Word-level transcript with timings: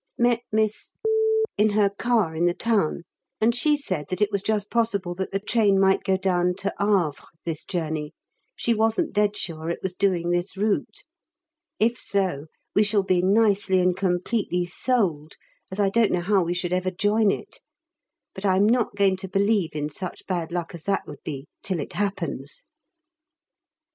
Met 0.17 0.39
Miss 0.51 0.95
in 1.59 1.69
her 1.77 1.87
car 1.91 2.33
in 2.35 2.47
the 2.47 2.55
town, 2.55 3.03
and 3.39 3.55
she 3.55 3.77
said 3.77 4.07
that 4.09 4.19
it 4.19 4.31
was 4.31 4.41
just 4.41 4.71
possible 4.71 5.13
that 5.13 5.31
the 5.31 5.39
train 5.39 5.79
might 5.79 6.01
go 6.03 6.17
down 6.17 6.55
to 6.55 6.73
Havre 6.79 7.21
this 7.45 7.63
journey, 7.63 8.11
she 8.55 8.73
wasn't 8.73 9.13
dead 9.13 9.37
sure 9.37 9.69
it 9.69 9.83
was 9.83 9.93
doing 9.93 10.31
this 10.31 10.57
route! 10.57 11.03
If 11.79 11.99
so 11.99 12.47
we 12.73 12.83
shall 12.83 13.03
be 13.03 13.21
nicely 13.21 13.79
and 13.79 13.95
completely 13.95 14.65
sold, 14.65 15.33
as 15.71 15.79
I 15.79 15.91
don't 15.91 16.11
know 16.11 16.21
how 16.21 16.41
we 16.41 16.55
should 16.55 16.73
ever 16.73 16.89
join 16.89 17.29
it. 17.29 17.61
But 18.33 18.43
I'm 18.43 18.67
not 18.67 18.95
going 18.95 19.17
to 19.17 19.27
believe 19.29 19.75
in 19.75 19.89
such 19.89 20.25
bad 20.25 20.51
luck 20.51 20.73
as 20.73 20.81
that 20.85 21.03
would 21.05 21.21
be 21.23 21.45
till 21.61 21.79
it 21.79 21.93
happens. 21.93 22.65